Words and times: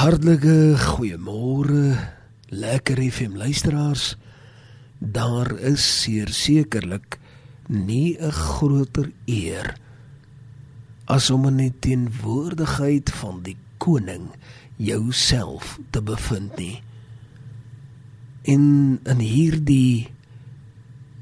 Hartlike 0.00 0.78
goeiemôre, 0.80 1.92
lekker 2.48 2.96
FM 3.04 3.34
luisteraars. 3.36 4.14
Daar 4.96 5.50
is 5.60 5.84
sekerlik 6.32 7.18
nie 7.68 8.16
'n 8.16 8.32
groter 8.32 9.12
eer 9.26 9.76
as 11.04 11.30
om 11.30 11.44
in 11.46 11.56
die 11.56 11.74
teenwoordigheid 11.78 13.10
van 13.10 13.42
die 13.42 13.56
koning 13.76 14.30
jouself 14.76 15.78
te 15.90 16.02
bevind 16.02 16.56
nie. 16.56 16.80
In 18.42 19.00
in 19.04 19.18
hierdie 19.18 20.08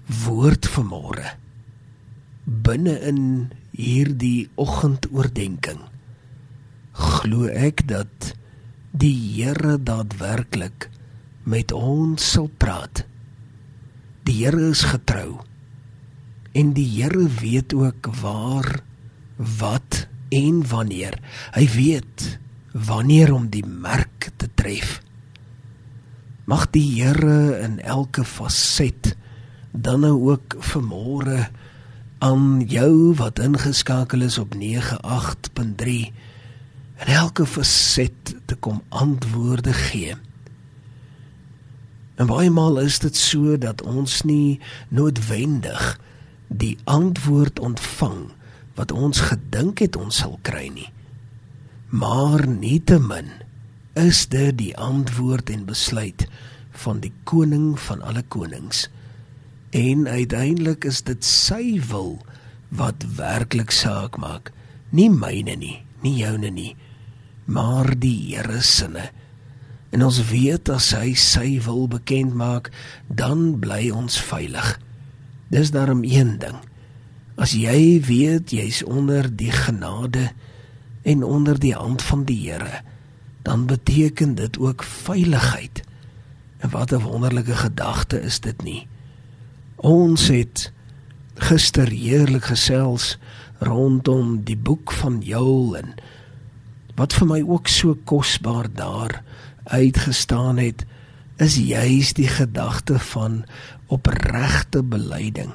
woord 0.07 0.69
vanmôre 0.69 1.35
binne 2.45 3.01
in 3.01 3.51
hierdie 3.71 4.49
oggendoordenkings 4.55 5.91
glo 6.93 7.47
ek 7.47 7.89
dat 7.89 8.38
die 8.91 9.15
Here 9.37 9.77
daadwerklik 9.77 10.89
met 11.45 11.73
ons 11.73 12.33
sal 12.33 12.49
praat. 12.61 13.05
Die 14.25 14.45
Here 14.45 14.71
is 14.71 14.83
getrou. 14.89 15.41
En 16.57 16.73
die 16.77 16.89
Here 16.97 17.29
weet 17.41 17.75
ook 17.75 18.09
waar 18.21 18.81
wat 19.37 20.07
en 20.29 20.67
wanneer. 20.69 21.19
Hy 21.55 21.69
weet 21.73 22.39
wanneer 22.73 23.33
om 23.35 23.49
die 23.49 23.65
merk 23.67 24.31
te 24.37 24.49
tref. 24.55 25.03
Mag 26.49 26.71
die 26.73 27.03
Here 27.03 27.61
in 27.61 27.81
elke 27.81 28.25
faset 28.25 29.17
dan 29.73 30.01
nou 30.01 30.33
ook 30.33 30.57
vermôre 30.65 31.49
aan 32.25 32.65
jou 32.67 33.15
wat 33.15 33.39
ingeskakel 33.39 34.25
is 34.27 34.39
op 34.41 34.55
98.3 34.57 34.63
en 36.99 37.13
elke 37.15 37.47
faset 37.47 38.35
te 38.47 38.57
kom 38.57 38.83
antwoorde 38.89 39.73
gee. 39.73 40.17
En 42.19 42.27
baie 42.27 42.51
maal 42.51 42.81
is 42.83 42.99
dit 42.99 43.17
so 43.17 43.55
dat 43.59 43.83
ons 43.87 44.23
nie 44.27 44.59
noodwendig 44.91 45.99
die 46.49 46.75
antwoord 46.85 47.61
ontvang 47.63 48.27
wat 48.79 48.93
ons 48.93 49.21
gedink 49.31 49.83
het 49.85 49.97
ons 49.97 50.23
sal 50.25 50.39
kry 50.43 50.67
nie. 50.75 50.89
Maar 51.89 52.47
nietemin 52.49 53.31
is 53.99 54.27
dit 54.31 54.55
die 54.59 54.75
antwoord 54.77 55.51
en 55.51 55.65
besluit 55.69 56.27
van 56.83 57.01
die 57.03 57.13
koning 57.25 57.79
van 57.81 58.03
alle 58.03 58.23
konings. 58.29 58.87
En 59.71 60.09
uiteindelik 60.09 60.85
is 60.85 61.03
dit 61.03 61.25
sy 61.25 61.79
wil 61.91 62.19
wat 62.69 63.05
werklik 63.17 63.71
saak 63.75 64.19
maak, 64.21 64.53
nie 64.91 65.11
myne 65.11 65.57
nie, 65.57 65.79
nie 66.03 66.15
joune 66.21 66.51
nie, 66.53 66.75
maar 67.49 67.95
die 67.97 68.35
Here 68.35 68.61
se. 68.63 68.89
En 69.91 70.05
ons 70.05 70.21
weet 70.29 70.69
as 70.69 70.91
hy 70.93 71.15
sy 71.17 71.57
wil 71.65 71.87
bekend 71.89 72.37
maak, 72.37 72.69
dan 73.09 73.57
bly 73.61 73.89
ons 73.91 74.19
veilig. 74.21 74.77
Dis 75.49 75.73
daarom 75.73 76.05
een 76.05 76.37
ding. 76.43 76.59
As 77.41 77.55
jy 77.57 78.03
weet 78.05 78.53
jy's 78.53 78.83
onder 78.85 79.31
die 79.33 79.53
genade 79.55 80.29
en 81.09 81.25
onder 81.25 81.57
die 81.57 81.73
hand 81.73 82.05
van 82.05 82.27
die 82.29 82.51
Here, 82.51 82.83
dan 83.49 83.65
beteken 83.67 84.35
dit 84.37 84.59
ook 84.59 84.85
veiligheid. 84.85 85.81
En 86.59 86.71
wat 86.71 86.93
'n 86.93 87.01
wonderlike 87.01 87.55
gedagte 87.55 88.21
is 88.21 88.41
dit 88.41 88.63
nie. 88.63 88.87
Ons 89.77 90.29
het 90.29 90.73
gister 91.35 91.89
heerlik 91.89 92.45
gesels 92.45 93.19
rondom 93.59 94.45
die 94.45 94.57
boek 94.57 94.93
van 94.93 95.21
Joël 95.23 95.77
en 95.77 95.95
wat 96.99 97.15
vir 97.15 97.27
my 97.27 97.41
ook 97.47 97.69
so 97.69 97.95
kosbaar 98.05 98.69
daar 98.75 99.23
uitgestaan 99.65 100.59
het 100.59 100.85
is 101.39 101.57
juis 101.57 102.13
die 102.19 102.29
gedagte 102.29 102.99
van 102.99 103.45
opregte 103.87 104.83
belyding 104.83 105.55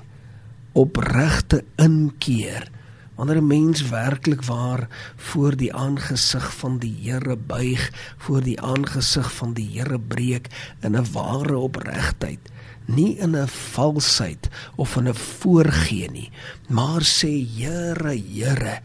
opregte 0.73 1.63
inkeer. 1.77 2.69
Wanneer 3.15 3.37
'n 3.37 3.47
mens 3.47 3.89
werklik 3.89 4.43
waar 4.43 4.87
voor 5.15 5.55
die 5.55 5.73
aangesig 5.73 6.55
van 6.55 6.77
die 6.77 6.95
Here 7.01 7.37
buig 7.37 7.91
voor 8.17 8.41
die 8.41 8.61
aangesig 8.61 9.33
van 9.33 9.53
die 9.53 9.69
Here 9.69 9.99
breek 9.99 10.47
in 10.81 10.95
'n 10.95 11.11
ware 11.11 11.57
opregtheid 11.57 12.39
nie 12.85 13.17
in 13.17 13.35
'n 13.35 13.47
valsheid 13.47 14.49
of 14.75 14.95
in 14.95 15.07
'n 15.07 15.13
voorgee 15.13 16.09
nie 16.11 16.31
maar 16.67 17.01
sê 17.01 17.47
Here 17.57 18.17
Here 18.17 18.81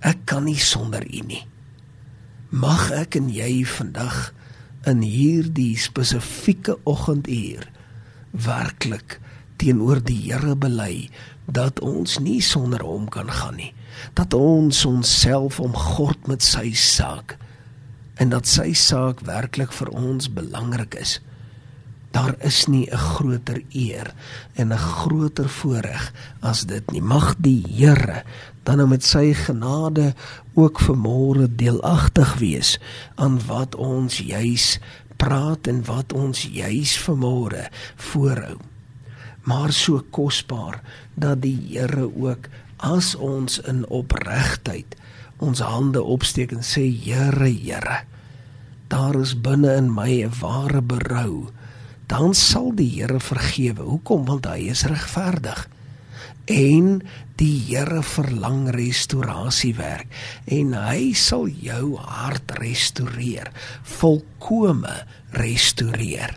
ek 0.00 0.16
kan 0.24 0.44
nie 0.44 0.58
sonder 0.58 1.04
U 1.04 1.20
nie 1.26 1.51
mag 2.52 2.90
ek 2.92 3.16
en 3.16 3.30
jy 3.32 3.62
vandag 3.64 4.16
in 4.84 5.00
hierdie 5.00 5.72
spesifieke 5.80 6.74
oggenduur 6.84 7.64
werklik 8.44 9.16
teenoor 9.56 10.02
die 10.04 10.18
Here 10.26 10.52
bely 10.60 11.08
dat 11.48 11.80
ons 11.80 12.18
nie 12.20 12.42
sonder 12.44 12.84
hom 12.84 13.08
kan 13.08 13.32
gaan 13.32 13.56
nie 13.56 13.70
dat 14.18 14.36
ons 14.36 14.82
onsself 14.84 15.62
omgord 15.64 16.28
met 16.28 16.44
sy 16.44 16.74
saak 16.76 17.38
en 18.20 18.36
dat 18.36 18.44
sy 18.44 18.74
saak 18.76 19.24
werklik 19.24 19.72
vir 19.72 19.88
ons 19.96 20.28
belangrik 20.28 20.98
is 21.00 21.22
daar 22.12 22.34
is 22.44 22.66
nie 22.66 22.86
'n 22.90 22.96
groter 22.96 23.62
eer 23.72 24.14
en 24.54 24.72
'n 24.72 24.78
groter 24.78 25.48
voorreg 25.48 26.12
as 26.40 26.64
dit 26.64 26.90
nie 26.90 27.02
mag 27.02 27.34
die 27.38 27.64
Here 27.68 28.22
dan 28.62 28.76
nou 28.76 28.88
met 28.88 29.04
sy 29.04 29.32
genade 29.34 30.14
ook 30.54 30.80
vermoere 30.80 31.48
deelagtig 31.54 32.34
wees 32.38 32.78
aan 33.14 33.40
wat 33.46 33.74
ons 33.74 34.18
juis 34.18 34.78
praat 35.16 35.66
en 35.66 35.84
wat 35.84 36.12
ons 36.12 36.46
juis 36.50 36.96
vermoere 36.98 37.68
voorhou. 37.96 38.58
Maar 39.42 39.72
so 39.72 40.02
kosbaar 40.10 40.80
dat 41.14 41.42
die 41.42 41.58
Here 41.70 42.06
ook 42.06 42.48
as 42.76 43.14
ons 43.14 43.58
in 43.58 43.86
opregtheid 43.88 44.96
ons 45.42 45.58
hande 45.58 46.02
opsteek 46.02 46.52
en 46.54 46.62
sê 46.62 46.84
Here, 46.86 47.50
Here, 47.50 48.02
daar 48.92 49.18
is 49.18 49.34
binne 49.34 49.74
in 49.74 49.90
my 49.94 50.22
'n 50.22 50.30
ware 50.40 50.82
berou, 50.82 51.50
dan 52.12 52.34
sal 52.36 52.74
die 52.76 52.90
Here 52.92 53.20
vergewe. 53.20 53.86
Hoekom? 53.88 54.26
Want 54.28 54.48
hy 54.50 54.68
is 54.72 54.84
regverdig 54.90 55.68
en 56.50 56.98
die 57.40 57.54
Here 57.70 58.02
verlang 58.04 58.66
restaurasiewerk 58.74 60.10
en 60.52 60.74
hy 60.76 61.12
sal 61.16 61.46
jou 61.48 61.96
hart 61.96 62.52
restoreer, 62.58 63.48
volkome 63.98 64.94
restoreer. 65.38 66.36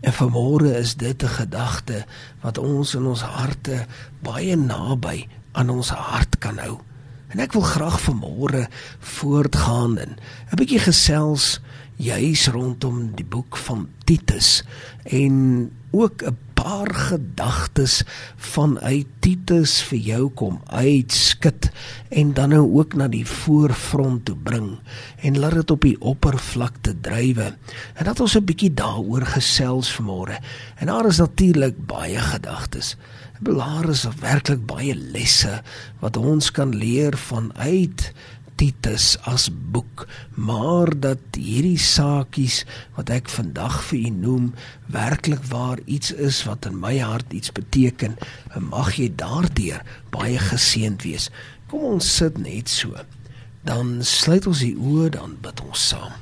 En 0.00 0.16
vanmôre 0.16 0.72
is 0.80 0.96
dit 0.96 1.22
'n 1.22 1.36
gedagte 1.36 2.06
wat 2.40 2.58
ons 2.58 2.94
in 2.94 3.06
ons 3.06 3.22
harte 3.22 3.86
baie 4.22 4.56
naby 4.56 5.28
aan 5.52 5.70
ons 5.70 5.90
hart 5.90 6.38
kan 6.38 6.58
hou. 6.58 6.80
En 7.28 7.38
ek 7.38 7.52
wil 7.52 7.62
graag 7.62 8.00
vanmôre 8.00 8.66
voortgaan 8.98 9.98
en 9.98 10.16
'n 10.50 10.56
bietjie 10.56 10.80
gesels 10.80 11.60
juis 12.00 12.46
rondom 12.48 13.10
die 13.16 13.26
boek 13.28 13.58
van 13.66 13.88
Titus 14.08 14.62
en 15.04 15.68
ook 15.92 16.22
'n 16.24 16.36
paar 16.60 16.94
gedagtes 16.94 18.02
vanuit 18.36 19.06
Titus 19.24 19.82
vir 19.88 19.98
jou 19.98 20.24
kom 20.36 20.60
uitskit 20.66 21.70
en 22.08 22.32
dan 22.36 22.52
nou 22.52 22.64
ook 22.76 22.94
na 22.94 23.08
die 23.08 23.24
voorfront 23.26 24.24
toe 24.28 24.36
bring 24.36 24.78
en 25.24 25.38
laat 25.38 25.56
dit 25.60 25.70
op 25.70 25.80
die 25.80 25.96
oppervlakte 26.00 26.94
drywe. 27.00 27.56
En 27.94 28.04
dat 28.04 28.20
ons 28.20 28.36
'n 28.36 28.44
bietjie 28.44 28.74
daaroor 28.74 29.24
gesels 29.26 29.88
vanmôre. 29.96 30.36
En 30.76 30.86
daar 30.86 31.06
is 31.06 31.18
natuurlik 31.18 31.86
baie 31.86 32.18
gedagtes. 32.18 32.96
Daar 33.40 33.88
is 33.88 34.04
werklik 34.20 34.66
baie 34.66 34.94
lesse 34.94 35.62
wat 36.00 36.16
ons 36.16 36.50
kan 36.50 36.76
leer 36.76 37.16
vanuit 37.16 38.12
Titus 38.60 39.14
as 39.24 39.46
boek, 39.72 40.02
maar 40.36 40.90
dat 40.92 41.20
hierdie 41.32 41.78
saakies 41.80 42.58
wat 42.92 43.08
ek 43.14 43.30
vandag 43.32 43.78
vir 43.88 44.02
u 44.04 44.10
noem 44.12 44.50
werklik 44.92 45.46
waar 45.48 45.80
iets 45.88 46.12
is 46.12 46.42
wat 46.44 46.68
in 46.68 46.76
my 46.76 46.98
hart 47.00 47.32
iets 47.32 47.54
beteken, 47.56 48.18
mag 48.60 48.92
jy 49.00 49.08
daardeur 49.16 49.80
baie 50.12 50.36
geseënd 50.36 51.06
wees. 51.08 51.30
Kom 51.72 51.86
ons 51.94 52.10
sit 52.18 52.36
net 52.36 52.68
so. 52.68 52.92
Dan 53.64 54.02
sluit 54.04 54.44
ons 54.50 54.60
die 54.60 54.76
oë 54.76 55.08
dan 55.16 55.38
bid 55.40 55.64
ons 55.64 55.86
saam. 55.94 56.12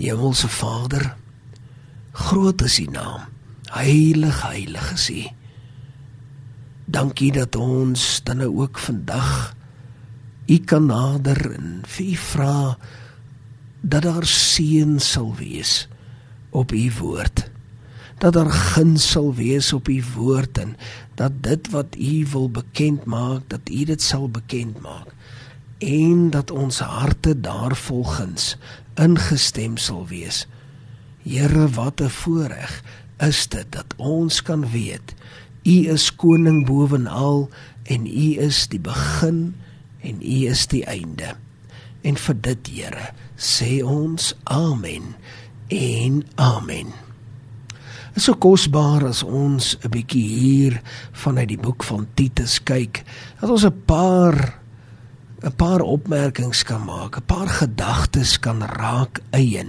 Hemelse 0.00 0.48
Vader, 0.48 1.10
groot 2.12 2.64
is 2.64 2.78
U 2.80 2.86
naam. 2.92 3.28
Heilig, 3.74 4.40
heilig 4.48 4.88
is 4.96 5.10
U. 5.12 5.26
Dankie 6.88 7.34
dat 7.36 7.56
ons 7.60 8.08
dan 8.24 8.40
nou 8.40 8.52
ook 8.64 8.80
vandag 8.80 9.55
U 10.46 10.58
kan 10.58 10.86
nader 10.86 11.52
en 11.56 11.82
vir 11.86 12.16
vra 12.16 12.76
dat 13.80 14.02
daar 14.02 14.26
seën 14.26 15.00
sal 15.00 15.34
wees 15.34 15.88
op 16.50 16.72
U 16.72 16.90
woord. 17.00 17.50
Dat 18.18 18.32
daar 18.32 18.50
guns 18.50 19.10
sal 19.10 19.34
wees 19.34 19.72
op 19.72 19.88
U 19.88 20.02
woord 20.14 20.58
en 20.58 20.76
dat 21.14 21.32
dit 21.42 21.70
wat 21.70 21.96
U 21.98 22.26
wil 22.30 22.50
bekend 22.50 23.04
maak, 23.04 23.48
dat 23.48 23.68
U 23.70 23.84
dit 23.84 24.02
sal 24.02 24.28
bekend 24.30 24.80
maak. 24.80 25.16
en 25.78 26.30
dat 26.30 26.50
ons 26.50 26.78
harte 26.78 27.40
daarvolgens 27.40 28.56
ingestem 28.94 29.76
sal 29.76 30.06
wees. 30.08 30.46
Here, 31.22 31.68
wat 31.68 32.00
'n 32.00 32.08
voorreg 32.08 32.82
is 33.18 33.48
dit 33.48 33.66
dat 33.70 33.94
ons 33.96 34.42
kan 34.42 34.70
weet 34.70 35.14
U 35.62 35.88
is 35.92 36.14
koning 36.14 36.66
bovenal 36.66 37.50
en 37.82 38.06
U 38.06 38.38
is 38.38 38.68
die 38.68 38.80
begin 38.80 39.54
en 40.06 40.22
U 40.22 40.36
is 40.50 40.66
die 40.70 40.84
einde. 40.86 41.34
En 42.06 42.16
vir 42.16 42.38
dit, 42.50 42.70
Here, 42.78 43.10
sê 43.36 43.80
ons 43.82 44.34
amen 44.44 45.14
en 45.72 46.22
amen. 46.38 46.92
Dit 48.16 48.22
is 48.22 48.28
so 48.30 48.38
kosbaar 48.40 49.04
as 49.04 49.22
ons 49.22 49.76
'n 49.84 49.90
bietjie 49.90 50.28
hier 50.40 50.80
vanuit 51.12 51.48
die 51.48 51.60
boek 51.60 51.84
van 51.84 52.06
Titus 52.14 52.62
kyk, 52.64 53.04
dat 53.40 53.50
ons 53.50 53.66
'n 53.66 53.82
paar 53.84 54.62
'n 55.42 55.52
paar 55.52 55.80
opmerkings 55.80 56.62
kan 56.62 56.84
maak, 56.84 57.18
'n 57.18 57.26
paar 57.26 57.48
gedagtes 57.48 58.38
kan 58.38 58.62
raak 58.62 59.20
eien. 59.30 59.68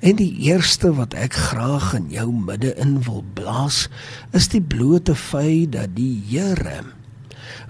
En 0.00 0.16
die 0.16 0.36
eerste 0.44 0.92
wat 0.94 1.14
ek 1.14 1.32
graag 1.32 1.94
in 1.94 2.10
jou 2.10 2.28
midde 2.32 2.74
in 2.76 3.02
wil 3.02 3.24
blaas, 3.34 3.88
is 4.32 4.48
die 4.48 4.60
blote 4.60 5.14
feit 5.14 5.72
dat 5.72 5.96
die 5.96 6.22
Here 6.28 6.84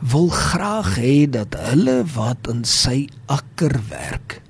wil 0.01 0.29
graag 0.29 0.95
hê 1.01 1.31
dat 1.31 1.57
hulle 1.71 2.03
wat 2.15 2.49
in 2.51 2.65
sy 2.69 3.09
akker 3.27 3.79
werk, 3.91 4.41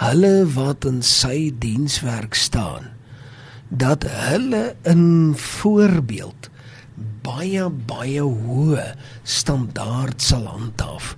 hulle 0.00 0.46
wat 0.54 0.84
in 0.88 1.02
sy 1.02 1.52
dienswerk 1.58 2.34
staan, 2.34 2.90
dat 3.68 4.04
hulle 4.04 4.74
in 4.82 5.34
voorbeeld 5.38 6.50
baie 7.24 7.68
baie 7.88 8.22
hoë 8.22 8.86
standaard 9.24 10.22
sal 10.22 10.46
handhaaf. 10.50 11.14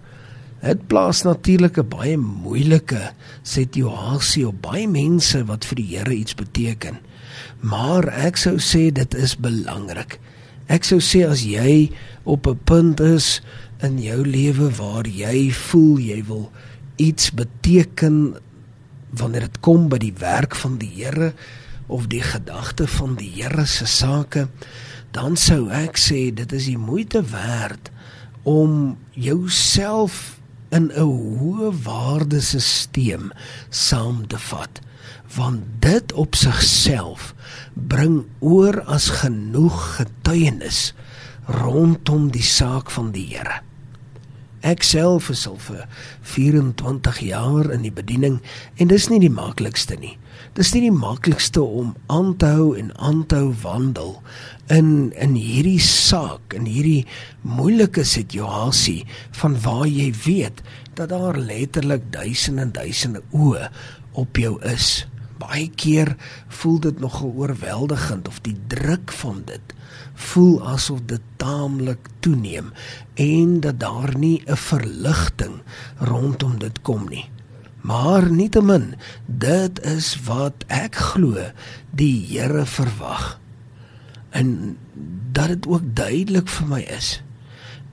Dit 0.62 0.86
plaas 0.90 1.22
natuurlik 1.22 1.78
'n 1.78 1.88
baie 1.88 2.16
moeilike 2.16 3.12
situasie 3.42 4.46
op 4.48 4.62
baie 4.62 4.88
mense 4.88 5.44
wat 5.44 5.64
vir 5.64 5.76
die 5.76 5.90
Here 5.96 6.14
iets 6.14 6.34
beteken. 6.34 6.98
Maar 7.60 8.08
ek 8.08 8.36
sou 8.36 8.56
sê 8.58 8.90
dit 8.92 9.14
is 9.14 9.36
belangrik. 9.36 10.18
Ek 10.66 10.84
sou 10.84 10.98
sê 10.98 11.22
as 11.26 11.44
jy 11.46 11.92
op 12.24 12.46
'n 12.46 12.58
punt 12.64 13.00
is 13.00 13.40
in 13.82 13.98
jou 14.02 14.24
lewe 14.26 14.70
waar 14.70 15.06
jy 15.06 15.50
voel 15.52 15.98
jy 15.98 16.24
wil 16.24 16.50
iets 16.96 17.30
beteken 17.30 18.36
wanneer 19.10 19.40
dit 19.40 19.60
kom 19.60 19.88
by 19.88 19.98
die 19.98 20.14
werk 20.18 20.56
van 20.56 20.78
die 20.78 20.90
Here 20.90 21.32
of 21.86 22.08
die 22.10 22.22
gedagte 22.22 22.86
van 22.86 23.14
die 23.14 23.30
Here 23.30 23.66
se 23.66 23.86
sake, 23.86 24.48
dan 25.14 25.36
sou 25.36 25.68
ek 25.70 25.96
sê 25.96 26.34
dit 26.34 26.52
is 26.52 26.66
die 26.66 26.78
moeite 26.78 27.22
werd 27.30 27.90
om 28.42 28.96
jouself 29.12 30.40
in 30.70 30.90
'n 30.90 31.10
hoë 31.38 31.70
waardesisteem 31.82 33.32
saam 33.70 34.26
te 34.26 34.38
vat 34.38 34.80
want 35.36 35.62
dit 35.78 36.12
op 36.12 36.34
sigself 36.34 37.34
bring 37.74 38.24
oor 38.38 38.82
as 38.82 39.08
genoeg 39.20 39.96
getuienis 39.96 40.94
rondom 41.46 42.30
die 42.30 42.42
saak 42.42 42.90
van 42.90 43.12
die 43.12 43.26
Here. 43.30 43.60
Ek 44.66 44.82
self 44.82 45.28
is 45.30 45.46
al 45.46 45.58
vir 45.62 45.84
24 46.22 47.20
jaar 47.22 47.70
in 47.70 47.84
die 47.86 47.92
bediening 47.94 48.40
en 48.76 48.90
dis 48.90 49.08
nie 49.12 49.20
die 49.22 49.30
maklikste 49.30 49.98
nie. 50.00 50.16
Dis 50.56 50.70
nie 50.72 50.86
die 50.86 50.94
maklikste 50.94 51.60
om 51.60 51.90
aan 52.08 52.30
te 52.40 52.48
hou 52.48 52.70
en 52.80 52.86
aan 52.96 53.18
te 53.28 53.36
hou 53.42 53.50
wandel 53.60 54.14
in 54.72 55.12
in 55.20 55.34
hierdie 55.36 55.82
saak, 55.84 56.56
in 56.56 56.64
hierdie 56.64 57.04
moeilike 57.44 58.06
situasie 58.08 59.02
van 59.36 59.58
waar 59.60 59.84
jy 59.84 60.08
weet 60.24 60.62
dat 60.96 61.12
daar 61.12 61.36
letterlik 61.36 62.08
duisende 62.14 62.64
en 62.64 62.72
duisende 62.72 63.22
oë 63.36 63.68
op 64.16 64.40
jou 64.40 64.54
is. 64.72 65.04
Baie 65.36 65.68
keer 65.76 66.14
voel 66.48 66.80
dit 66.88 67.04
nogal 67.04 67.36
oorweldigend 67.36 68.28
of 68.32 68.40
die 68.40 68.56
druk 68.72 69.12
van 69.20 69.44
dit 69.44 69.76
voel 70.16 70.62
asof 70.72 71.04
dit 71.04 71.22
taamlik 71.36 72.08
toeneem 72.24 72.72
en 73.20 73.60
dat 73.60 73.80
daar 73.80 74.16
nie 74.16 74.40
'n 74.46 74.56
verligting 74.56 75.60
rondom 76.00 76.58
dit 76.58 76.80
kom 76.80 77.08
nie. 77.08 77.28
Maar 77.86 78.30
nietemin, 78.30 78.94
dit 79.26 79.78
is 79.86 80.16
wat 80.26 80.64
ek 80.66 80.96
glo 81.12 81.38
die 81.94 82.18
Here 82.26 82.64
verwag. 82.66 83.36
En 84.34 84.74
dat 85.32 85.54
dit 85.54 85.68
ook 85.70 85.86
duidelik 85.94 86.50
vir 86.50 86.66
my 86.66 86.82
is 86.82 87.20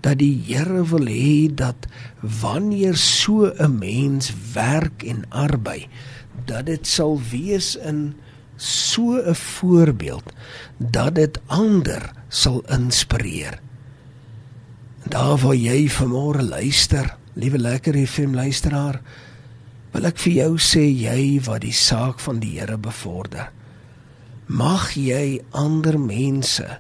dat 0.03 0.17
die 0.19 0.33
Here 0.47 0.81
wil 0.89 1.05
hê 1.07 1.47
dat 1.47 1.85
wanneer 2.41 2.97
so 2.97 3.53
'n 3.53 3.77
mens 3.79 4.33
werk 4.53 5.03
en 5.03 5.23
arbei, 5.29 5.87
dat 6.45 6.65
dit 6.65 6.87
sal 6.87 7.21
wees 7.31 7.75
in 7.75 8.15
so 8.55 9.21
'n 9.21 9.35
voorbeeld 9.35 10.33
dat 10.77 11.15
dit 11.15 11.39
ander 11.45 12.11
sal 12.27 12.63
inspireer. 12.67 13.59
Daar 15.03 15.37
waar 15.37 15.55
jy 15.55 15.89
vanmôre 15.89 16.41
luister, 16.41 17.17
liewe 17.33 17.57
lekker 17.57 18.07
FM 18.07 18.33
luisteraar, 18.33 19.01
wil 19.93 20.09
ek 20.09 20.17
vir 20.25 20.33
jou 20.33 20.53
sê 20.57 20.83
jy 20.89 21.39
wat 21.45 21.61
die 21.61 21.75
saak 21.75 22.19
van 22.23 22.39
die 22.41 22.55
Here 22.57 22.77
bevorder. 22.77 23.51
Mag 24.47 24.95
jy 24.97 25.41
ander 25.53 25.99
mense 26.01 26.79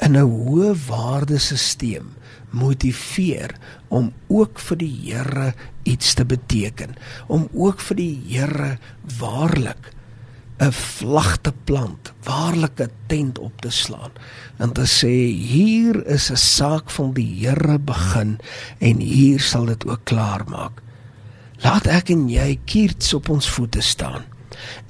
in 0.00 0.16
'n 0.16 0.30
hoë 0.30 0.74
waardesisteem 0.86 2.14
motiveer 2.50 3.56
om 3.88 4.12
ook 4.28 4.58
vir 4.58 4.76
die 4.76 4.94
Here 5.02 5.54
iets 5.84 6.14
te 6.14 6.24
beteken, 6.24 6.96
om 7.28 7.48
ook 7.52 7.80
vir 7.80 7.96
die 7.96 8.16
Here 8.28 8.78
waarlik 9.18 9.92
'n 10.60 10.72
vlag 10.72 11.36
te 11.42 11.52
plant, 11.64 12.12
waarlik 12.24 12.80
'n 12.80 12.90
tent 13.06 13.38
op 13.38 13.60
te 13.60 13.70
slaan 13.70 14.12
en 14.58 14.72
te 14.72 14.86
sê 14.86 15.14
hier 15.32 16.06
is 16.06 16.30
'n 16.30 16.36
saak 16.36 16.90
van 16.90 17.12
die 17.12 17.46
Here 17.46 17.78
begin 17.78 18.38
en 18.78 19.00
hier 19.00 19.40
sal 19.40 19.66
dit 19.66 19.86
ook 19.86 20.04
klaar 20.04 20.44
maak. 20.48 20.85
Laat 21.64 21.86
ek 21.88 22.10
en 22.12 22.26
jy 22.28 22.58
kiers 22.68 23.14
op 23.16 23.30
ons 23.32 23.46
voete 23.48 23.80
staan 23.80 24.26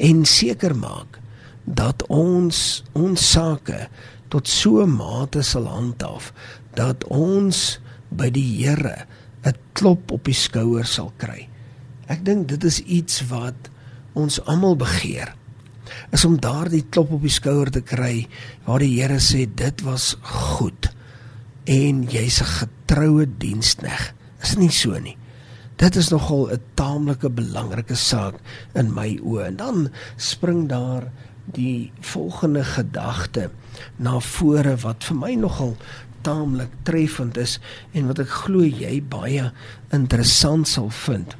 en 0.02 0.24
seker 0.26 0.74
maak 0.74 1.18
dat 1.66 2.02
ons 2.10 2.58
ons 2.98 3.22
sake 3.30 3.86
tot 4.30 4.48
so 4.48 4.82
'n 4.82 4.96
mate 4.96 5.42
sal 5.42 5.66
handhaaf 5.66 6.32
dat 6.74 7.04
ons 7.04 7.78
by 8.10 8.30
die 8.30 8.62
Here 8.62 9.06
'n 9.44 9.54
klop 9.72 10.10
op 10.10 10.24
die 10.24 10.34
skouer 10.34 10.86
sal 10.86 11.12
kry. 11.18 11.48
Ek 12.08 12.24
dink 12.24 12.48
dit 12.48 12.64
is 12.64 12.80
iets 12.80 13.22
wat 13.30 13.70
ons 14.14 14.40
almal 14.46 14.76
begeer. 14.76 15.34
Is 16.12 16.24
om 16.24 16.40
daardie 16.40 16.84
klop 16.90 17.12
op 17.12 17.22
die 17.22 17.30
skouer 17.30 17.70
te 17.70 17.80
kry 17.80 18.26
waar 18.64 18.78
die 18.78 19.00
Here 19.00 19.20
sê 19.20 19.46
dit 19.46 19.82
was 19.82 20.16
goed 20.22 20.90
en 21.64 22.06
jy's 22.10 22.40
'n 22.40 22.44
getroue 22.44 23.26
dienskneg. 23.38 24.14
Is 24.42 24.50
dit 24.50 24.58
nie 24.58 24.70
so 24.70 24.98
nie? 24.98 25.16
Dit 25.76 25.96
is 25.96 26.08
nogal 26.08 26.48
'n 26.52 26.62
taamlike 26.74 27.30
belangrike 27.30 27.94
saak 27.94 28.34
in 28.72 28.94
my 28.94 29.18
oë. 29.22 29.44
En 29.44 29.56
dan 29.56 29.88
spring 30.16 30.68
daar 30.68 31.10
die 31.44 31.92
volgende 32.00 32.64
gedagte 32.64 33.50
na 33.96 34.20
vore 34.20 34.76
wat 34.76 35.04
vir 35.04 35.16
my 35.16 35.34
nogal 35.34 35.76
taamlik 36.20 36.70
treffend 36.82 37.36
is 37.36 37.58
en 37.92 38.06
wat 38.06 38.18
ek 38.18 38.28
glo 38.28 38.64
jy 38.64 39.02
baie 39.02 39.52
interessant 39.94 40.68
sal 40.68 40.90
vind. 40.90 41.36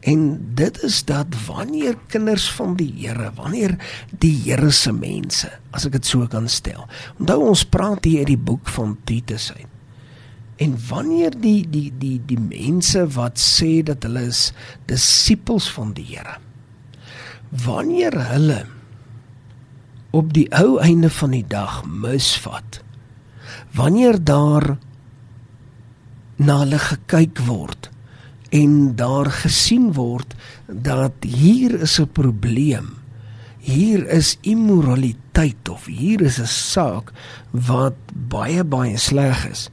En 0.00 0.40
dit 0.54 0.82
is 0.82 1.04
dat 1.04 1.26
wanneer 1.46 1.94
kinders 2.06 2.50
van 2.50 2.74
die 2.76 2.92
Here, 2.96 3.30
wanneer 3.34 3.76
die 4.10 4.34
Here 4.42 4.70
se 4.70 4.92
mense, 4.92 5.50
as 5.70 5.86
ek 5.86 5.92
dit 5.92 6.06
so 6.06 6.26
kan 6.26 6.48
stel. 6.48 6.88
Onthou 7.18 7.44
ons 7.52 7.64
praat 7.64 8.04
hier 8.04 8.24
uit 8.24 8.32
die 8.34 8.44
boek 8.50 8.68
van 8.68 8.96
Titus 9.04 9.52
uit. 9.56 9.68
En 10.60 10.76
wanneer 10.88 11.32
die 11.40 11.64
die 11.64 11.88
die 11.98 12.18
die 12.28 12.40
mense 12.40 13.06
wat 13.16 13.40
sê 13.40 13.80
dat 13.86 14.04
hulle 14.04 14.26
is 14.28 14.50
disippels 14.90 15.70
van 15.72 15.94
die 15.96 16.04
Here. 16.10 16.36
Wanneer 17.64 18.18
hulle 18.28 18.58
op 20.12 20.34
die 20.36 20.48
ou 20.58 20.76
einde 20.82 21.08
van 21.16 21.32
die 21.32 21.46
dag 21.48 21.80
misvat. 21.88 22.82
Wanneer 23.72 24.20
daar 24.20 24.74
na 26.36 26.60
hulle 26.64 26.82
gekyk 26.90 27.40
word 27.48 27.88
en 28.52 28.96
daar 29.00 29.30
gesien 29.40 29.92
word 29.96 30.36
dat 30.68 31.24
hier 31.24 31.80
is 31.80 32.00
'n 32.00 32.12
probleem. 32.12 33.00
Hier 33.58 34.08
is 34.08 34.36
immoraliteit 34.40 35.68
of 35.68 35.86
hier 35.86 36.20
is 36.20 36.38
'n 36.38 36.46
saak 36.46 37.12
wat 37.50 37.96
baie 38.12 38.64
baie 38.64 38.96
sleg 38.98 39.48
is 39.48 39.70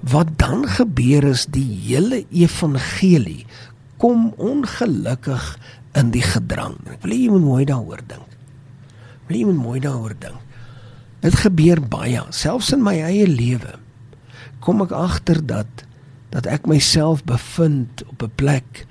wat 0.00 0.38
dan 0.40 0.64
gebeur 0.68 1.24
is 1.28 1.46
die 1.52 1.66
hele 1.84 2.24
evangelie 2.32 3.44
kom 4.00 4.30
ongelukkig 4.40 5.58
in 5.98 6.12
die 6.14 6.24
gedrang. 6.24 6.78
Ek 6.88 7.02
wil 7.04 7.12
jy 7.12 7.28
moet 7.28 7.44
mooi 7.44 7.64
daaroor 7.68 8.00
dink. 8.08 8.36
Wil 9.28 9.36
jy 9.36 9.44
moet 9.50 9.60
mooi 9.60 9.80
daaroor 9.84 10.14
dink. 10.16 10.40
Dit 11.20 11.36
gebeur 11.42 11.82
baie, 11.84 12.22
selfs 12.32 12.72
in 12.72 12.80
my 12.84 12.96
eie 13.04 13.26
lewe. 13.28 13.76
Kom 14.64 14.80
ek 14.86 14.94
agter 14.96 15.42
dat 15.44 15.84
dat 16.30 16.46
ek 16.46 16.68
myself 16.70 17.24
bevind 17.26 18.04
op 18.06 18.22
'n 18.22 18.32
plek 18.38 18.86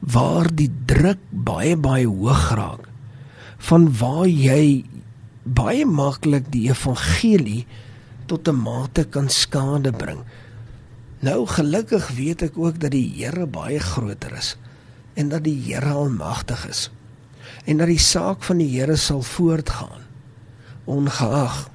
waar 0.00 0.46
die 0.52 0.70
druk 0.86 1.18
baie 1.30 1.76
baie 1.76 2.06
hoog 2.06 2.52
raak 2.52 2.84
van 3.58 3.88
waar 3.98 4.28
jy 4.28 4.84
baie 5.42 5.86
maklik 5.86 6.50
die 6.52 6.68
evangelie 6.68 7.66
tot 8.26 8.48
'n 8.48 8.54
mate 8.54 9.04
kan 9.04 9.28
skade 9.28 9.92
bring. 9.92 10.20
Nou 11.20 11.46
gelukkig 11.46 12.08
weet 12.12 12.42
ek 12.42 12.58
ook 12.58 12.80
dat 12.80 12.90
die 12.92 13.08
Here 13.16 13.46
baie 13.46 13.80
groter 13.80 14.36
is 14.36 14.56
en 15.14 15.28
dat 15.32 15.44
die 15.44 15.56
Here 15.64 15.96
almagtig 15.96 16.68
is 16.68 16.90
en 17.64 17.80
dat 17.80 17.90
die 17.90 18.02
saak 18.02 18.44
van 18.46 18.60
die 18.60 18.68
Here 18.74 18.96
sal 19.00 19.22
voortgaan 19.24 20.04
ongeag 20.84 21.66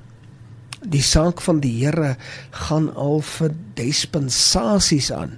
die 0.82 1.04
saak 1.04 1.42
van 1.42 1.60
die 1.64 1.74
Here 1.82 2.16
gaan 2.68 2.90
al 2.96 3.22
vir 3.26 3.54
dispensasies 3.78 5.12
aan 5.14 5.38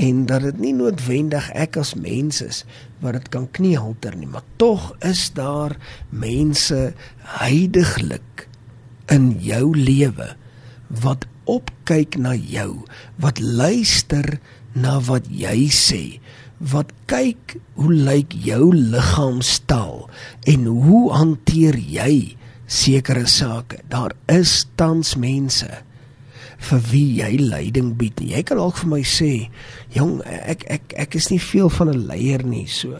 en 0.00 0.24
dat 0.26 0.46
dit 0.48 0.60
nie 0.64 0.74
noodwendig 0.76 1.50
ek 1.52 1.76
as 1.80 1.94
mens 1.94 2.40
is 2.44 2.64
wat 3.04 3.18
dit 3.18 3.28
kan 3.36 3.48
kniehalter 3.56 4.16
nie 4.16 4.28
maar 4.30 4.46
tog 4.60 4.90
is 5.06 5.28
daar 5.36 5.76
mense 6.08 6.92
heiliglik 7.40 8.49
in 9.10 9.32
jou 9.42 9.72
lewe 9.76 10.32
wat 11.02 11.26
opkyk 11.50 12.18
na 12.18 12.34
jou 12.34 12.84
wat 13.22 13.40
luister 13.42 14.38
na 14.74 14.98
wat 15.06 15.26
jy 15.30 15.66
sê 15.74 16.02
wat 16.60 16.92
kyk 17.08 17.56
hoe 17.80 17.92
lyk 17.92 18.34
jou 18.44 18.70
liggaamstaal 18.76 20.04
en 20.52 20.66
hoe 20.68 21.06
hanteer 21.16 21.78
jy 21.80 22.36
sekere 22.70 23.26
sake. 23.26 23.80
Daar 23.90 24.12
is 24.30 24.66
tans 24.78 25.16
mense 25.18 25.68
vir 26.60 26.82
wie 26.90 27.06
jy 27.22 27.32
leiding 27.40 27.94
bied. 27.98 28.20
Jy 28.20 28.42
kan 28.44 28.60
dalk 28.60 28.76
vir 28.76 28.90
my 28.92 29.00
sê, 29.00 29.48
"Jong, 29.96 30.20
ek 30.24 30.64
ek 30.68 30.94
ek 30.96 31.14
is 31.16 31.30
nie 31.30 31.40
veel 31.40 31.68
van 31.68 31.88
'n 31.88 32.06
leier 32.06 32.44
nie, 32.44 32.66
so. 32.66 32.98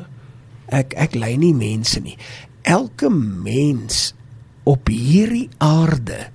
Ek 0.68 0.94
ek 0.96 1.14
lei 1.14 1.36
nie 1.36 1.54
mense 1.54 2.00
nie. 2.00 2.16
Elke 2.64 3.10
mens 3.10 4.14
op 4.62 4.88
hierdie 4.88 5.48
aarde 5.58 6.28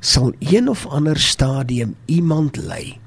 sal 0.00 0.32
een 0.38 0.68
of 0.68 0.86
ander 0.86 1.18
stadium 1.18 1.94
iemand 2.04 2.56
lei. 2.56 2.98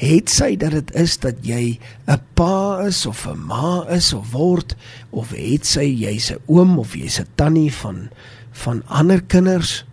Het 0.00 0.30
sy 0.30 0.56
dat 0.56 0.72
dit 0.72 0.94
is 0.96 1.18
dat 1.20 1.44
jy 1.44 1.78
'n 2.06 2.20
pa 2.34 2.86
is 2.86 3.06
of 3.06 3.26
'n 3.26 3.38
ma 3.46 3.84
is 3.88 4.12
of 4.12 4.32
word 4.32 4.74
of 5.10 5.30
het 5.30 5.66
sy 5.66 5.84
jy's 5.84 6.32
'n 6.32 6.40
oom 6.46 6.78
of 6.78 6.94
jy's 6.94 7.20
'n 7.20 7.26
tannie 7.34 7.72
van 7.72 8.08
van 8.52 8.82
ander 8.86 9.22
kinders 9.22 9.84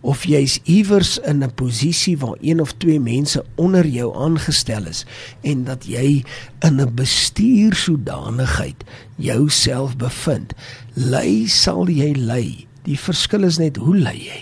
of 0.00 0.24
jy's 0.24 0.60
iewers 0.64 1.18
in 1.18 1.42
'n 1.42 1.54
posisie 1.54 2.18
waar 2.18 2.36
een 2.40 2.60
of 2.60 2.72
twee 2.72 3.00
mense 3.00 3.44
onder 3.54 3.86
jou 3.86 4.16
aangestel 4.16 4.86
is 4.86 5.06
en 5.40 5.64
dat 5.64 5.86
jy 5.86 6.24
in 6.60 6.80
'n 6.80 6.94
bestuur 6.94 7.74
sodanigheid 7.74 8.84
jouself 9.16 9.96
bevind. 9.96 10.52
Lei 10.94 11.48
sal 11.48 11.88
jy 11.88 12.12
lei 12.12 12.66
die 12.86 12.98
verskil 12.98 13.44
is 13.44 13.58
net 13.58 13.76
hoe 13.82 13.96
lei 13.96 14.18
jy 14.22 14.40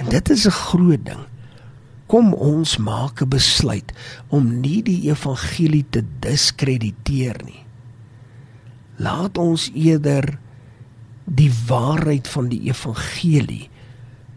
en 0.00 0.10
dit 0.10 0.30
is 0.30 0.46
'n 0.46 0.58
groot 0.64 1.04
ding 1.04 1.24
kom 2.06 2.34
ons 2.34 2.76
maak 2.78 3.22
'n 3.22 3.28
besluit 3.28 3.92
om 4.28 4.60
nie 4.60 4.82
die 4.82 5.08
evangelie 5.10 5.84
te 5.90 6.04
diskrediteer 6.20 7.40
nie. 7.44 7.64
Laat 8.96 9.38
ons 9.38 9.70
eerder 9.74 10.38
die 11.24 11.50
waarheid 11.66 12.28
van 12.28 12.48
die 12.48 12.68
evangelie 12.68 13.68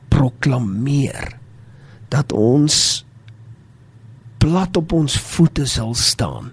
proklameer 0.09 1.37
dat 2.09 2.31
ons 2.31 3.05
plat 4.37 4.77
op 4.77 4.91
ons 4.91 5.17
voete 5.19 5.65
sal 5.65 5.93
staan 5.93 6.51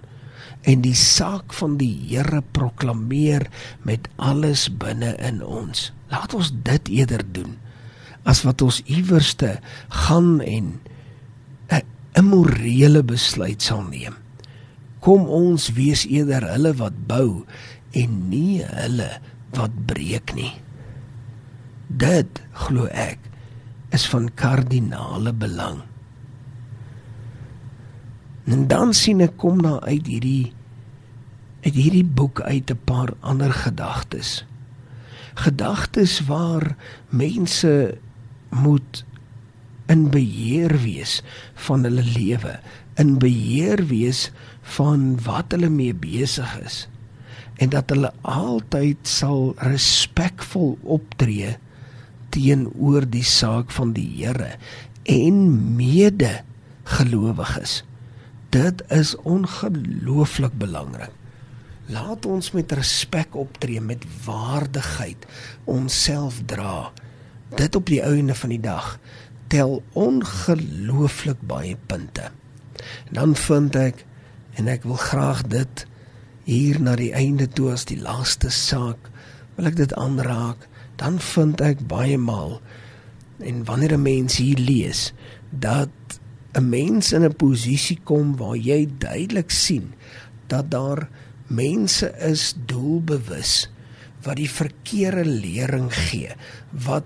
en 0.65 0.81
die 0.81 0.97
saak 0.97 1.53
van 1.53 1.77
die 1.77 1.93
Here 2.09 2.41
proklameer 2.55 3.47
met 3.85 4.09
alles 4.17 4.67
binne 4.69 5.13
in 5.21 5.43
ons. 5.45 5.91
Laat 6.09 6.33
ons 6.33 6.51
dit 6.65 6.89
eerder 7.01 7.21
doen 7.31 7.57
as 8.25 8.41
wat 8.41 8.63
ons 8.65 8.81
iewerste 8.89 9.59
gaan 10.05 10.41
en 10.41 10.81
'n 12.15 12.23
morele 12.31 13.03
besluit 13.03 13.61
sal 13.61 13.83
neem. 13.83 14.15
Kom 15.03 15.27
ons 15.27 15.73
wees 15.75 16.05
eerder 16.07 16.47
hulle 16.47 16.71
wat 16.79 16.95
bou 17.07 17.43
en 17.91 18.29
nie 18.31 18.63
hulle 18.63 19.09
wat 19.57 19.73
breek 19.85 20.31
nie. 20.37 20.53
Dit 21.91 22.39
glo 22.65 22.87
ek 22.87 23.19
is 23.91 24.07
van 24.07 24.31
kardinale 24.39 25.35
belang. 25.35 25.83
En 28.45 28.67
dan 28.67 28.93
sien 28.93 29.23
ek 29.25 29.37
kom 29.41 29.61
na 29.61 29.79
uit 29.85 30.05
hierdie 30.05 30.53
uit 31.65 31.73
hierdie 31.73 32.05
boek 32.05 32.43
uit 32.45 32.69
'n 32.69 32.81
paar 32.85 33.13
ander 33.19 33.53
gedagtes. 33.53 34.45
Gedagtes 35.33 36.21
waar 36.29 36.75
mense 37.09 37.97
moet 38.49 39.05
in 39.89 40.09
beheer 40.09 40.77
wees 40.81 41.21
van 41.53 41.83
hulle 41.83 42.05
lewe, 42.05 42.59
in 42.95 43.17
beheer 43.17 43.85
wees 43.89 44.31
van 44.61 45.17
wat 45.25 45.51
hulle 45.51 45.69
mee 45.69 45.93
besig 45.93 46.59
is 46.61 46.87
en 47.55 47.71
dat 47.71 47.89
hulle 47.93 48.11
altyd 48.21 49.07
sal 49.07 49.53
respekvol 49.63 50.75
optree 50.83 51.55
teenoor 52.35 53.05
die 53.07 53.23
saak 53.23 53.71
van 53.71 53.93
die 53.95 54.07
Here 54.17 54.55
en 55.07 55.37
mede 55.77 56.41
gelowiges. 56.97 57.83
Dit 58.55 58.83
is 58.87 59.15
ongelooflik 59.15 60.53
belangrik. 60.57 61.11
Laat 61.91 62.25
ons 62.25 62.51
met 62.55 62.71
respek 62.71 63.35
optree, 63.35 63.81
met 63.81 64.05
waardigheid 64.23 65.25
onsself 65.63 66.39
dra. 66.47 66.93
Dit 67.59 67.75
op 67.75 67.89
die 67.91 67.99
einde 68.01 68.35
van 68.35 68.53
die 68.55 68.61
dag 68.63 68.95
tel 69.51 69.83
ongelooflik 69.91 71.43
baie 71.43 71.75
punte. 71.85 72.31
Dan 73.11 73.35
vind 73.35 73.75
ek 73.75 74.05
en 74.55 74.71
ek 74.71 74.87
wil 74.87 75.01
graag 75.03 75.43
dit 75.51 75.85
hier 76.47 76.79
na 76.79 76.95
die 76.95 77.11
einde 77.11 77.49
toe 77.51 77.73
as 77.75 77.83
die 77.91 77.99
laaste 77.99 78.53
saak 78.55 79.11
wil 79.57 79.67
ek 79.67 79.75
dit 79.75 79.93
aanraak, 79.99 80.63
dan 80.95 81.19
vind 81.19 81.59
ek 81.59 81.83
baie 81.91 82.17
maal 82.17 82.61
en 83.43 83.65
wanneer 83.67 83.99
'n 83.99 84.07
mens 84.07 84.39
hier 84.39 84.59
lees 84.59 85.11
dat 85.51 85.91
'n 86.55 86.69
mens 86.69 87.13
in 87.13 87.23
'n 87.23 87.35
posisie 87.35 87.99
kom 88.03 88.35
waar 88.37 88.55
jy 88.55 88.87
duidelik 88.97 89.51
sien 89.51 89.93
dat 90.47 90.71
daar 90.71 91.09
mense 91.47 92.07
is 92.17 92.55
doelbewus 92.65 93.69
wat 94.23 94.35
die 94.35 94.49
verkeerde 94.49 95.25
lering 95.25 95.91
gee 95.93 96.31
wat 96.71 97.05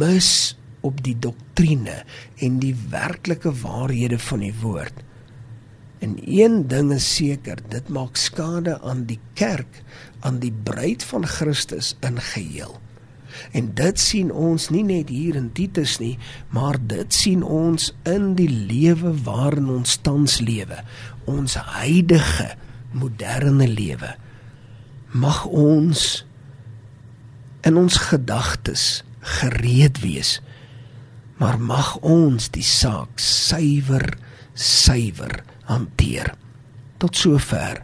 mis 0.00 0.56
op 0.86 1.02
die 1.02 1.16
doktrine 1.18 2.04
en 2.38 2.60
die 2.62 2.74
werklike 2.92 3.52
waarhede 3.62 4.18
van 4.18 4.44
die 4.44 4.54
woord. 4.62 5.02
En 5.98 6.16
een 6.22 6.66
ding 6.68 6.92
is 6.92 7.06
seker, 7.16 7.58
dit 7.72 7.88
maak 7.88 8.16
skade 8.20 8.76
aan 8.80 9.06
die 9.08 9.18
kerk, 9.34 9.82
aan 10.20 10.38
die 10.38 10.52
bruid 10.52 11.04
van 11.04 11.26
Christus 11.26 11.94
in 12.06 12.20
geheel. 12.20 12.76
En 13.52 13.72
dit 13.78 14.00
sien 14.00 14.30
ons 14.32 14.68
nie 14.70 14.84
net 14.86 15.10
hier 15.12 15.36
in 15.38 15.50
Titus 15.56 15.98
nie, 16.02 16.14
maar 16.54 16.78
dit 16.80 17.14
sien 17.14 17.42
ons 17.42 17.92
in 18.08 18.34
die 18.38 18.50
lewe 18.50 19.12
waarin 19.26 19.68
ons 19.78 19.98
tans 20.06 20.40
lewe, 20.40 20.82
ons 21.26 21.58
huidige 21.76 22.52
moderne 22.96 23.68
lewe. 23.68 24.14
Mag 25.12 25.44
ons 25.46 26.24
in 27.66 27.76
ons 27.76 27.96
gedagtes 28.10 29.02
gereed 29.40 30.00
wees 30.04 30.38
maar 31.36 31.58
mag 31.60 31.96
ons 32.04 32.48
die 32.54 32.64
saak 32.64 33.20
suiwer 33.20 34.08
suiwer 34.56 35.42
hanteer. 35.68 36.32
Tot 36.96 37.16
sover 37.16 37.82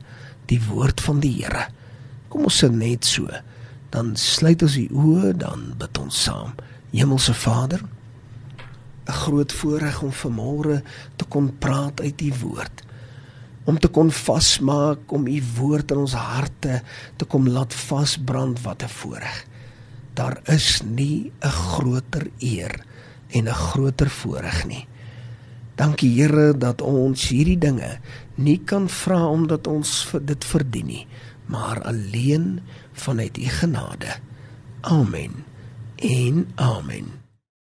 die 0.49 0.61
woord 0.65 1.03
van 1.05 1.21
die 1.21 1.35
Here. 1.43 1.67
Kom 2.33 2.49
ons 2.49 2.63
sit 2.63 2.73
net 2.73 3.05
so 3.05 3.29
dan 3.93 4.15
sluit 4.17 4.63
ons 4.65 4.77
die 4.79 4.89
oë 4.89 5.35
dan 5.37 5.73
bid 5.81 5.99
ons 6.01 6.23
saam. 6.25 6.55
Hemelse 6.93 7.35
Vader 7.35 7.83
'n 9.07 9.13
groot 9.13 9.53
voorreg 9.53 10.03
om 10.03 10.13
vanmôre 10.13 10.83
te 11.17 11.25
kon 11.25 11.59
praat 11.59 12.01
uit 12.01 12.21
u 12.21 12.33
woord. 12.41 12.83
Om 13.65 13.79
te 13.79 13.89
kon 13.89 14.11
vasmaak 14.11 15.13
om 15.13 15.27
u 15.27 15.43
woord 15.57 15.91
in 15.91 15.97
ons 15.97 16.13
harte 16.13 16.83
te 17.17 17.25
kom 17.25 17.49
laat 17.49 17.75
vasbrand 17.75 18.63
wat 18.63 18.83
'n 18.83 18.89
voorreg. 18.89 19.47
Daar 20.15 20.41
is 20.45 20.83
nie 20.85 21.33
'n 21.41 21.49
groter 21.49 22.31
eer 22.39 22.85
en 23.31 23.49
'n 23.49 23.55
groter 23.55 24.11
voorreg 24.11 24.67
nie. 24.67 24.87
Dankie 25.75 26.11
Here 26.21 26.53
dat 26.59 26.83
ons 26.83 27.29
hierdie 27.29 27.59
dinge 27.59 27.99
nie 28.35 28.61
kan 28.65 28.89
vra 28.89 29.27
omdat 29.27 29.67
ons 29.67 30.13
dit 30.23 30.45
verdien 30.45 30.87
nie, 30.87 31.07
maar 31.47 31.83
alleen 31.83 32.61
vanuit 32.93 33.39
U 33.39 33.45
genade. 33.45 34.17
Amen. 34.81 35.45
En 35.97 36.51
amen. 36.55 37.22